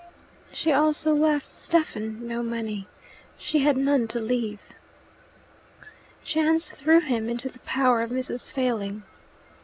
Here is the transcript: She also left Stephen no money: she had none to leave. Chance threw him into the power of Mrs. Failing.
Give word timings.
She 0.51 0.71
also 0.71 1.13
left 1.13 1.51
Stephen 1.51 2.27
no 2.27 2.41
money: 2.41 2.87
she 3.37 3.59
had 3.59 3.77
none 3.77 4.07
to 4.07 4.19
leave. 4.19 4.59
Chance 6.23 6.71
threw 6.71 7.01
him 7.01 7.29
into 7.29 7.49
the 7.49 7.59
power 7.59 8.01
of 8.01 8.09
Mrs. 8.09 8.51
Failing. 8.51 9.03